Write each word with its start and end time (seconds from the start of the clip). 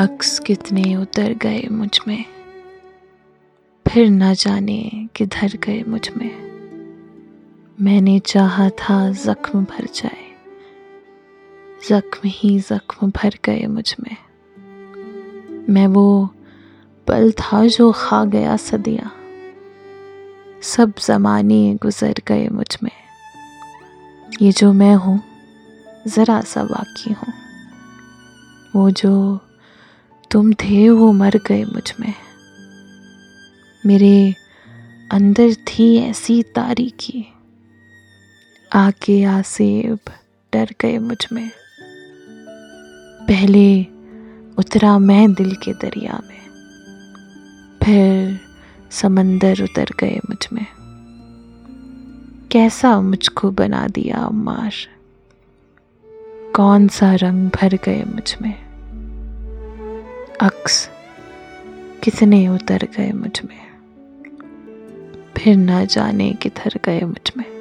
अक्स 0.00 0.38
कितने 0.38 0.96
उतर 0.96 1.32
गए 1.34 1.68
मुझमें। 1.72 2.24
फिर 3.88 4.10
न 4.10 4.34
जाने 4.34 5.08
किधर 5.16 5.56
गए 5.56 5.84
मुझमें। 5.88 6.30
मैंने 7.80 8.18
चाहा 8.18 8.70
था 8.70 9.12
जख्म 9.12 9.64
भर 9.64 9.84
जाए। 9.84 10.30
जख्म 11.88 12.20
ही 12.24 12.60
जख्म 12.60 13.10
भर 13.10 13.34
गए 13.44 13.66
मुझमें। 13.66 14.16
मैं 15.68 15.86
वो 15.86 16.34
पल 17.06 17.32
था 17.32 17.66
जो 17.66 17.92
खा 17.92 18.24
गया 18.24 18.56
सदियाँ। 18.56 19.12
सब 20.62 20.92
जमाने 21.06 21.78
गुजर 21.82 22.14
गए 22.28 22.48
मुझमें। 22.48 22.90
ये 24.42 24.52
जो 24.52 24.72
मैं 24.72 24.94
हूँ, 24.94 25.22
ज़रा 26.08 26.40
सा 26.40 26.64
बाकी 26.64 27.12
हूँ। 27.12 27.32
वो 28.76 28.90
जो 28.90 29.40
तुम 30.30 30.52
थे 30.52 30.90
वो 30.90 31.12
मर 31.12 31.40
गए 31.46 31.64
मुझमें। 31.64 32.14
मेरे 33.86 34.34
अंदर 35.12 35.54
थी 35.54 35.96
ऐसी 35.96 36.42
तारीकी 36.42 37.26
आके 38.72 39.24
आसेब 39.24 39.98
डर 40.52 40.68
गए 40.80 40.98
मुझमें। 40.98 41.50
पहले 43.28 43.82
उतरा 44.58 44.98
मैं 44.98 45.32
दिल 45.32 45.54
के 45.54 45.72
दरिया 45.72 46.22
में। 46.28 46.40
फिर 47.82 48.40
समंदर 48.90 49.62
उतर 49.62 49.88
गए 50.00 50.20
मुझमें। 50.30 50.66
कैसा 52.50 53.00
मुझको 53.00 53.50
बना 53.50 53.88
दिया 53.88 54.16
अम्मार 54.16 54.72
कौन 56.56 56.88
सा 56.88 57.14
रंग 57.14 57.50
भर 57.50 57.78
गए 57.84 58.04
मुझमें। 58.04 58.69
अक्स 60.42 60.88
कितने 62.04 62.48
उतर 62.48 62.88
गए 62.96 63.12
मुझमें 63.12 63.58
फिर 65.36 65.56
ना 65.56 65.84
जाने 65.84 66.32
किधर 66.32 66.78
गए 66.84 67.00
मुझमें 67.00 67.59